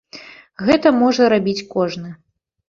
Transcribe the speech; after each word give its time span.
Гэта 0.69 0.91
можа 1.01 1.27
рабіць 1.35 1.67
кожны. 1.77 2.17